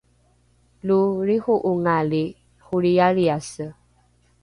[0.87, 0.97] lo
[1.27, 2.23] lriho’ongali
[2.65, 3.65] holrialriase